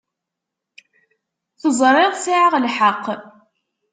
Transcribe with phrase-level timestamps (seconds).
[1.61, 3.05] Teẓriḍ sεiɣ lḥeqq.